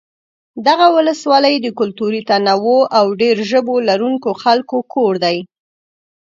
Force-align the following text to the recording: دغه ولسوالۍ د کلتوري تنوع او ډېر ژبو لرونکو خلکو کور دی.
دغه 0.67 0.87
ولسوالۍ 0.95 1.55
د 1.61 1.67
کلتوري 1.79 2.21
تنوع 2.29 2.81
او 2.99 3.05
ډېر 3.21 3.35
ژبو 3.49 3.75
لرونکو 3.89 4.29
خلکو 4.43 4.77
کور 4.93 5.13
دی. 5.23 5.37